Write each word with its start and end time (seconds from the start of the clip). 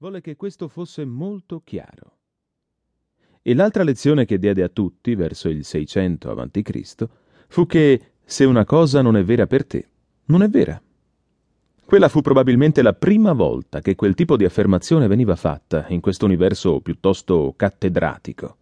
volle 0.00 0.22
che 0.22 0.34
questo 0.34 0.66
fosse 0.68 1.04
molto 1.04 1.60
chiaro. 1.62 2.16
E 3.42 3.54
l'altra 3.54 3.82
lezione 3.82 4.24
che 4.24 4.38
diede 4.38 4.62
a 4.62 4.68
tutti, 4.68 5.14
verso 5.14 5.50
il 5.50 5.62
600 5.62 6.30
a.C., 6.30 7.06
fu 7.48 7.66
che 7.66 8.12
se 8.24 8.44
una 8.44 8.64
cosa 8.64 9.02
non 9.02 9.18
è 9.18 9.24
vera 9.24 9.46
per 9.46 9.66
te, 9.66 9.88
non 10.26 10.42
è 10.42 10.48
vera. 10.48 10.80
Quella 11.84 12.08
fu 12.08 12.22
probabilmente 12.22 12.80
la 12.80 12.94
prima 12.94 13.34
volta 13.34 13.80
che 13.80 13.94
quel 13.94 14.14
tipo 14.14 14.38
di 14.38 14.46
affermazione 14.46 15.06
veniva 15.06 15.36
fatta 15.36 15.84
in 15.88 16.00
questo 16.00 16.24
universo 16.24 16.80
piuttosto 16.80 17.52
cattedratico. 17.54 18.56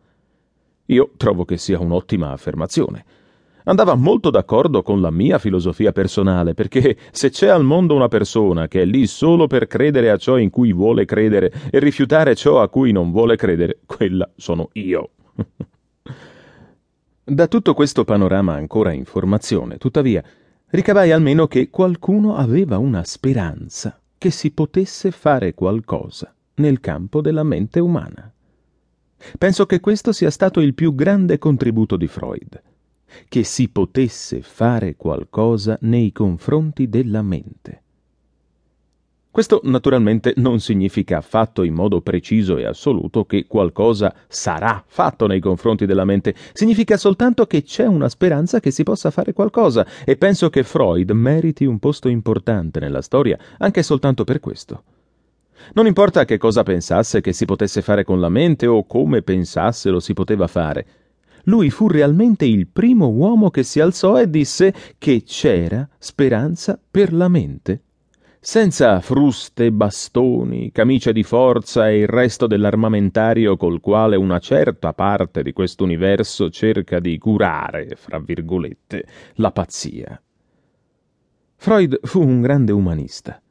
Io 0.86 1.12
trovo 1.16 1.44
che 1.44 1.56
sia 1.56 1.78
un'ottima 1.78 2.32
affermazione. 2.32 3.04
Andava 3.68 3.94
molto 3.96 4.30
d'accordo 4.30 4.82
con 4.82 5.02
la 5.02 5.10
mia 5.10 5.38
filosofia 5.38 5.92
personale, 5.92 6.54
perché 6.54 6.96
se 7.10 7.28
c'è 7.28 7.48
al 7.48 7.64
mondo 7.64 7.94
una 7.94 8.08
persona 8.08 8.66
che 8.66 8.80
è 8.80 8.84
lì 8.86 9.06
solo 9.06 9.46
per 9.46 9.66
credere 9.66 10.08
a 10.10 10.16
ciò 10.16 10.38
in 10.38 10.48
cui 10.48 10.72
vuole 10.72 11.04
credere 11.04 11.52
e 11.70 11.78
rifiutare 11.78 12.34
ciò 12.34 12.62
a 12.62 12.70
cui 12.70 12.92
non 12.92 13.12
vuole 13.12 13.36
credere, 13.36 13.80
quella 13.84 14.26
sono 14.36 14.70
io. 14.72 15.10
da 17.24 17.46
tutto 17.46 17.74
questo 17.74 18.04
panorama 18.04 18.54
ancora 18.54 18.92
in 18.92 19.04
formazione, 19.04 19.76
tuttavia, 19.76 20.24
ricavai 20.68 21.12
almeno 21.12 21.46
che 21.46 21.68
qualcuno 21.68 22.36
aveva 22.36 22.78
una 22.78 23.04
speranza 23.04 24.00
che 24.16 24.30
si 24.30 24.50
potesse 24.50 25.10
fare 25.10 25.52
qualcosa 25.52 26.34
nel 26.54 26.80
campo 26.80 27.20
della 27.20 27.42
mente 27.42 27.80
umana. 27.80 28.32
Penso 29.36 29.66
che 29.66 29.80
questo 29.80 30.12
sia 30.12 30.30
stato 30.30 30.60
il 30.60 30.72
più 30.72 30.94
grande 30.94 31.36
contributo 31.36 31.98
di 31.98 32.06
Freud, 32.06 32.62
che 33.28 33.44
si 33.44 33.68
potesse 33.68 34.42
fare 34.42 34.96
qualcosa 34.96 35.78
nei 35.82 36.12
confronti 36.12 36.88
della 36.88 37.22
mente. 37.22 37.82
Questo 39.30 39.60
naturalmente 39.62 40.32
non 40.36 40.58
significa 40.58 41.18
affatto 41.18 41.62
in 41.62 41.72
modo 41.72 42.00
preciso 42.00 42.56
e 42.56 42.64
assoluto 42.64 43.24
che 43.24 43.46
qualcosa 43.46 44.12
sarà 44.26 44.82
fatto 44.84 45.28
nei 45.28 45.38
confronti 45.38 45.86
della 45.86 46.04
mente, 46.04 46.34
significa 46.52 46.96
soltanto 46.96 47.46
che 47.46 47.62
c'è 47.62 47.86
una 47.86 48.08
speranza 48.08 48.58
che 48.58 48.72
si 48.72 48.82
possa 48.82 49.12
fare 49.12 49.32
qualcosa 49.32 49.86
e 50.04 50.16
penso 50.16 50.50
che 50.50 50.64
Freud 50.64 51.10
meriti 51.12 51.66
un 51.66 51.78
posto 51.78 52.08
importante 52.08 52.80
nella 52.80 53.00
storia 53.02 53.38
anche 53.58 53.84
soltanto 53.84 54.24
per 54.24 54.40
questo. 54.40 54.82
Non 55.74 55.86
importa 55.86 56.24
che 56.24 56.38
cosa 56.38 56.64
pensasse 56.64 57.20
che 57.20 57.32
si 57.32 57.44
potesse 57.44 57.80
fare 57.80 58.02
con 58.02 58.18
la 58.18 58.28
mente 58.28 58.66
o 58.66 58.86
come 58.86 59.22
pensasse 59.22 59.90
lo 59.90 60.00
si 60.00 60.14
poteva 60.14 60.46
fare. 60.46 60.86
Lui 61.44 61.70
fu 61.70 61.88
realmente 61.88 62.44
il 62.44 62.66
primo 62.66 63.08
uomo 63.08 63.50
che 63.50 63.62
si 63.62 63.80
alzò 63.80 64.20
e 64.20 64.28
disse 64.28 64.74
che 64.98 65.22
c'era 65.24 65.88
speranza 65.98 66.78
per 66.90 67.12
la 67.12 67.28
mente 67.28 67.82
senza 68.40 69.00
fruste, 69.00 69.72
bastoni, 69.72 70.70
camicie 70.70 71.12
di 71.12 71.22
forza 71.22 71.90
e 71.90 71.98
il 71.98 72.06
resto 72.06 72.46
dell'armamentario 72.46 73.56
col 73.56 73.80
quale 73.80 74.16
una 74.16 74.38
certa 74.38 74.92
parte 74.94 75.42
di 75.42 75.52
questo 75.52 75.84
universo 75.84 76.48
cerca 76.48 77.00
di 77.00 77.18
curare, 77.18 77.96
fra 77.96 78.18
virgolette, 78.18 79.04
la 79.34 79.50
pazzia. 79.50 80.22
Freud 81.56 81.98
fu 82.04 82.22
un 82.22 82.40
grande 82.40 82.70
umanista. 82.72 83.42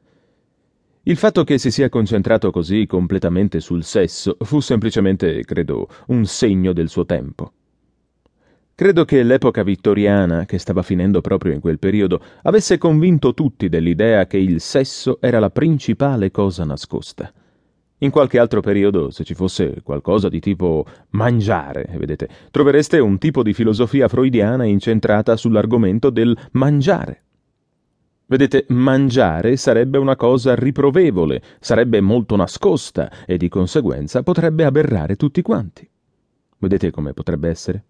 Il 1.02 1.16
fatto 1.16 1.44
che 1.44 1.58
si 1.58 1.70
sia 1.70 1.88
concentrato 1.88 2.50
così 2.50 2.86
completamente 2.86 3.60
sul 3.60 3.84
sesso 3.84 4.36
fu 4.40 4.60
semplicemente, 4.60 5.44
credo, 5.44 5.88
un 6.08 6.24
segno 6.24 6.72
del 6.72 6.88
suo 6.88 7.04
tempo. 7.04 7.52
Credo 8.78 9.04
che 9.04 9.24
l'epoca 9.24 9.64
vittoriana, 9.64 10.44
che 10.44 10.56
stava 10.58 10.82
finendo 10.82 11.20
proprio 11.20 11.52
in 11.52 11.58
quel 11.58 11.80
periodo, 11.80 12.22
avesse 12.42 12.78
convinto 12.78 13.34
tutti 13.34 13.68
dell'idea 13.68 14.28
che 14.28 14.36
il 14.36 14.60
sesso 14.60 15.18
era 15.20 15.40
la 15.40 15.50
principale 15.50 16.30
cosa 16.30 16.64
nascosta. 16.64 17.32
In 17.98 18.10
qualche 18.12 18.38
altro 18.38 18.60
periodo, 18.60 19.10
se 19.10 19.24
ci 19.24 19.34
fosse 19.34 19.82
qualcosa 19.82 20.28
di 20.28 20.38
tipo 20.38 20.86
mangiare, 21.10 21.88
vedete, 21.98 22.28
trovereste 22.52 23.00
un 23.00 23.18
tipo 23.18 23.42
di 23.42 23.52
filosofia 23.52 24.06
freudiana 24.06 24.62
incentrata 24.62 25.36
sull'argomento 25.36 26.10
del 26.10 26.38
mangiare. 26.52 27.24
Vedete, 28.26 28.64
mangiare 28.68 29.56
sarebbe 29.56 29.98
una 29.98 30.14
cosa 30.14 30.54
riprovevole, 30.54 31.42
sarebbe 31.58 32.00
molto 32.00 32.36
nascosta 32.36 33.10
e 33.26 33.38
di 33.38 33.48
conseguenza 33.48 34.22
potrebbe 34.22 34.64
aberrare 34.64 35.16
tutti 35.16 35.42
quanti. 35.42 35.90
Vedete 36.58 36.92
come 36.92 37.12
potrebbe 37.12 37.48
essere? 37.48 37.84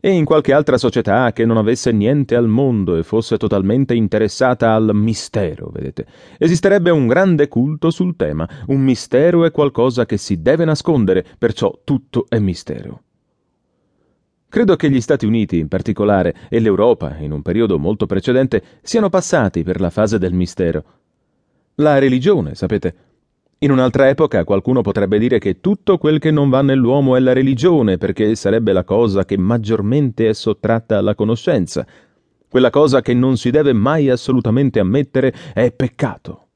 E 0.00 0.10
in 0.10 0.24
qualche 0.24 0.52
altra 0.52 0.78
società 0.78 1.32
che 1.32 1.44
non 1.44 1.56
avesse 1.56 1.92
niente 1.92 2.34
al 2.34 2.48
mondo 2.48 2.96
e 2.96 3.02
fosse 3.02 3.36
totalmente 3.36 3.94
interessata 3.94 4.74
al 4.74 4.90
mistero, 4.94 5.70
vedete. 5.72 6.06
Esisterebbe 6.38 6.90
un 6.90 7.06
grande 7.06 7.48
culto 7.48 7.90
sul 7.90 8.16
tema. 8.16 8.48
Un 8.66 8.80
mistero 8.80 9.44
è 9.44 9.50
qualcosa 9.50 10.06
che 10.06 10.16
si 10.16 10.40
deve 10.42 10.64
nascondere, 10.64 11.24
perciò 11.38 11.80
tutto 11.84 12.26
è 12.28 12.38
mistero. 12.38 13.02
Credo 14.48 14.76
che 14.76 14.90
gli 14.90 15.00
Stati 15.00 15.26
Uniti 15.26 15.58
in 15.58 15.68
particolare 15.68 16.34
e 16.48 16.58
l'Europa, 16.58 17.18
in 17.18 17.32
un 17.32 17.42
periodo 17.42 17.78
molto 17.78 18.06
precedente, 18.06 18.62
siano 18.82 19.10
passati 19.10 19.62
per 19.62 19.78
la 19.78 19.90
fase 19.90 20.18
del 20.18 20.32
mistero. 20.32 20.84
La 21.76 21.98
religione, 21.98 22.54
sapete, 22.54 22.94
in 23.60 23.72
un'altra 23.72 24.08
epoca 24.08 24.44
qualcuno 24.44 24.82
potrebbe 24.82 25.18
dire 25.18 25.40
che 25.40 25.60
tutto 25.60 25.98
quel 25.98 26.20
che 26.20 26.30
non 26.30 26.48
va 26.48 26.62
nell'uomo 26.62 27.16
è 27.16 27.20
la 27.20 27.32
religione, 27.32 27.98
perché 27.98 28.36
sarebbe 28.36 28.72
la 28.72 28.84
cosa 28.84 29.24
che 29.24 29.36
maggiormente 29.36 30.28
è 30.28 30.32
sottratta 30.32 30.96
alla 30.96 31.16
conoscenza. 31.16 31.84
Quella 32.48 32.70
cosa 32.70 33.00
che 33.00 33.14
non 33.14 33.36
si 33.36 33.50
deve 33.50 33.72
mai 33.72 34.10
assolutamente 34.10 34.78
ammettere 34.78 35.34
è 35.52 35.72
peccato. 35.72 36.46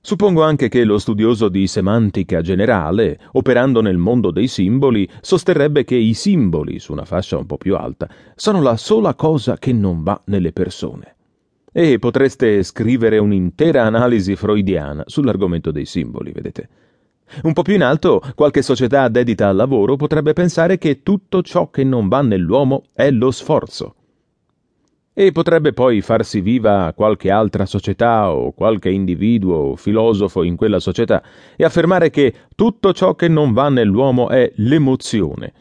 Suppongo 0.00 0.42
anche 0.42 0.70
che 0.70 0.84
lo 0.84 0.96
studioso 0.96 1.50
di 1.50 1.66
semantica 1.66 2.40
generale, 2.40 3.20
operando 3.32 3.82
nel 3.82 3.98
mondo 3.98 4.30
dei 4.30 4.48
simboli, 4.48 5.06
sosterrebbe 5.20 5.84
che 5.84 5.96
i 5.96 6.14
simboli, 6.14 6.78
su 6.78 6.92
una 6.92 7.04
fascia 7.04 7.36
un 7.36 7.44
po' 7.44 7.58
più 7.58 7.76
alta, 7.76 8.08
sono 8.34 8.62
la 8.62 8.78
sola 8.78 9.14
cosa 9.14 9.58
che 9.58 9.74
non 9.74 10.02
va 10.02 10.18
nelle 10.24 10.52
persone. 10.52 11.16
E 11.80 12.00
potreste 12.00 12.64
scrivere 12.64 13.18
un'intera 13.18 13.84
analisi 13.84 14.34
freudiana 14.34 15.04
sull'argomento 15.06 15.70
dei 15.70 15.84
simboli, 15.84 16.32
vedete. 16.32 16.68
Un 17.44 17.52
po' 17.52 17.62
più 17.62 17.74
in 17.74 17.84
alto, 17.84 18.20
qualche 18.34 18.62
società 18.62 19.06
dedita 19.06 19.46
al 19.46 19.54
lavoro 19.54 19.94
potrebbe 19.94 20.32
pensare 20.32 20.76
che 20.76 21.04
tutto 21.04 21.40
ciò 21.40 21.70
che 21.70 21.84
non 21.84 22.08
va 22.08 22.20
nell'uomo 22.20 22.86
è 22.92 23.12
lo 23.12 23.30
sforzo. 23.30 23.94
E 25.12 25.30
potrebbe 25.30 25.72
poi 25.72 26.00
farsi 26.00 26.40
viva 26.40 26.92
qualche 26.96 27.30
altra 27.30 27.64
società 27.64 28.32
o 28.32 28.50
qualche 28.50 28.90
individuo 28.90 29.54
o 29.54 29.76
filosofo 29.76 30.42
in 30.42 30.56
quella 30.56 30.80
società 30.80 31.22
e 31.54 31.62
affermare 31.62 32.10
che 32.10 32.34
tutto 32.56 32.92
ciò 32.92 33.14
che 33.14 33.28
non 33.28 33.52
va 33.52 33.68
nell'uomo 33.68 34.30
è 34.30 34.50
l'emozione. 34.56 35.52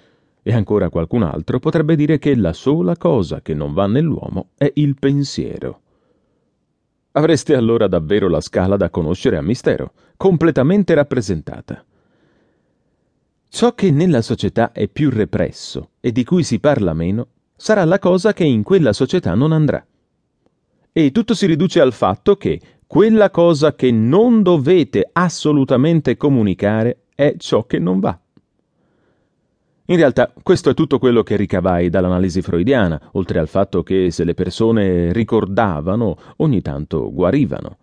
E 0.41 0.51
ancora 0.51 0.89
qualcun 0.89 1.21
altro 1.21 1.59
potrebbe 1.59 1.95
dire 1.95 2.17
che 2.17 2.35
la 2.35 2.53
sola 2.53 2.97
cosa 2.97 3.43
che 3.43 3.53
non 3.53 3.73
va 3.73 3.85
nell'uomo 3.85 4.47
è 4.57 4.71
il 4.73 4.95
pensiero. 4.97 5.81
Avreste 7.17 7.55
allora 7.55 7.87
davvero 7.87 8.29
la 8.29 8.41
scala 8.41 8.77
da 8.77 8.91
conoscere 8.91 9.37
a 9.37 9.41
mistero, 9.41 9.93
completamente 10.17 10.93
rappresentata. 10.93 11.83
Ciò 13.49 13.73
che 13.73 13.89
nella 13.89 14.21
società 14.21 14.71
è 14.71 14.87
più 14.87 15.09
represso 15.09 15.93
e 15.99 16.11
di 16.11 16.23
cui 16.23 16.43
si 16.43 16.59
parla 16.59 16.93
meno 16.93 17.29
sarà 17.55 17.85
la 17.85 17.97
cosa 17.97 18.33
che 18.33 18.43
in 18.43 18.61
quella 18.61 18.93
società 18.93 19.33
non 19.33 19.51
andrà. 19.51 19.83
E 20.91 21.11
tutto 21.11 21.33
si 21.33 21.47
riduce 21.47 21.79
al 21.79 21.91
fatto 21.91 22.37
che 22.37 22.61
quella 22.85 23.31
cosa 23.31 23.73
che 23.73 23.89
non 23.89 24.43
dovete 24.43 25.09
assolutamente 25.11 26.17
comunicare 26.17 27.05
è 27.15 27.33
ciò 27.39 27.65
che 27.65 27.79
non 27.79 27.99
va. 27.99 28.15
In 29.89 29.95
realtà 29.95 30.33
questo 30.43 30.69
è 30.69 30.73
tutto 30.73 30.99
quello 30.99 31.23
che 31.23 31.37
ricavai 31.37 31.89
dall'analisi 31.89 32.41
freudiana, 32.41 32.99
oltre 33.13 33.39
al 33.39 33.47
fatto 33.47 33.83
che 33.83 34.11
se 34.11 34.25
le 34.25 34.33
persone 34.33 35.13
ricordavano, 35.13 36.17
ogni 36.37 36.61
tanto 36.61 37.09
guarivano. 37.13 37.77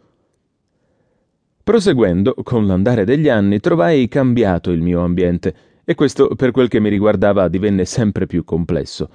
Proseguendo, 1.65 2.35
con 2.43 2.67
l'andare 2.67 3.07
degli 3.07 3.31
anni, 3.31 3.59
trovai 3.59 4.07
cambiato 4.09 4.71
il 4.71 4.83
mio 4.83 5.01
ambiente, 5.01 5.55
e 5.83 5.95
questo, 5.95 6.29
per 6.35 6.51
quel 6.51 6.69
che 6.69 6.79
mi 6.79 6.91
riguardava, 6.91 7.49
divenne 7.49 7.87
sempre 7.87 8.27
più 8.27 8.45
complesso. 8.45 9.09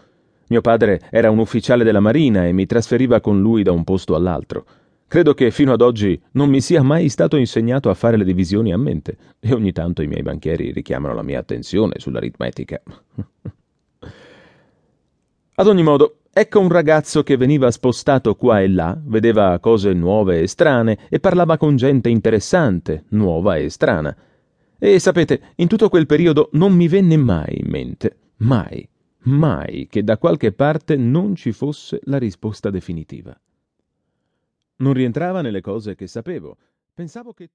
Mio 0.47 0.61
padre 0.61 0.99
era 1.11 1.29
un 1.29 1.37
ufficiale 1.37 1.83
della 1.83 1.99
Marina 1.99 2.47
e 2.47 2.53
mi 2.53 2.65
trasferiva 2.65 3.21
con 3.21 3.39
lui 3.39 3.61
da 3.61 3.71
un 3.71 3.83
posto 3.83 4.15
all'altro. 4.15 4.65
Credo 5.09 5.33
che 5.33 5.49
fino 5.49 5.73
ad 5.73 5.81
oggi 5.81 6.21
non 6.33 6.51
mi 6.51 6.61
sia 6.61 6.83
mai 6.83 7.09
stato 7.09 7.35
insegnato 7.35 7.89
a 7.89 7.95
fare 7.95 8.15
le 8.15 8.23
divisioni 8.23 8.71
a 8.71 8.77
mente 8.77 9.17
e 9.39 9.55
ogni 9.55 9.71
tanto 9.71 10.03
i 10.03 10.07
miei 10.07 10.21
banchieri 10.21 10.71
richiamano 10.71 11.15
la 11.15 11.23
mia 11.23 11.39
attenzione 11.39 11.95
sull'aritmetica. 11.97 12.79
ad 15.55 15.67
ogni 15.67 15.81
modo, 15.81 16.19
ecco 16.31 16.59
un 16.59 16.69
ragazzo 16.69 17.23
che 17.23 17.37
veniva 17.37 17.71
spostato 17.71 18.35
qua 18.35 18.61
e 18.61 18.69
là, 18.69 18.95
vedeva 19.03 19.57
cose 19.57 19.93
nuove 19.93 20.41
e 20.41 20.47
strane 20.47 20.99
e 21.09 21.19
parlava 21.19 21.57
con 21.57 21.75
gente 21.75 22.09
interessante, 22.09 23.05
nuova 23.09 23.55
e 23.57 23.67
strana. 23.69 24.15
E 24.77 24.99
sapete, 24.99 25.41
in 25.55 25.67
tutto 25.67 25.89
quel 25.89 26.05
periodo 26.05 26.49
non 26.51 26.75
mi 26.75 26.87
venne 26.87 27.17
mai 27.17 27.57
in 27.59 27.67
mente, 27.67 28.15
mai, 28.37 28.87
mai 29.23 29.87
che 29.89 30.03
da 30.03 30.19
qualche 30.19 30.51
parte 30.51 30.95
non 30.97 31.33
ci 31.33 31.51
fosse 31.51 31.99
la 32.03 32.19
risposta 32.19 32.69
definitiva. 32.69 33.35
Non 34.81 34.93
rientrava 34.93 35.41
nelle 35.41 35.59
cose 35.59 35.95
che 35.95 36.07
sapevo. 36.07 36.57
Pensavo 36.93 37.33
che 37.33 37.47